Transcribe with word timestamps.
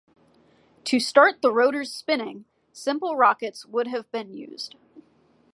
To 0.85 0.99
start 0.99 1.43
the 1.43 1.53
rotors 1.53 1.93
spinning, 1.93 2.45
simple 2.73 3.15
rockets 3.15 3.67
would 3.67 3.85
have 3.89 4.11
been 4.11 4.31
used. 4.33 4.73